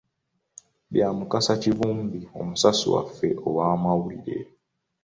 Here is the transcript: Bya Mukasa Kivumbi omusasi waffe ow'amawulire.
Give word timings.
Bya 0.91 1.07
Mukasa 1.17 1.53
Kivumbi 1.61 2.19
omusasi 2.39 2.85
waffe 2.93 3.29
ow'amawulire. 3.47 4.47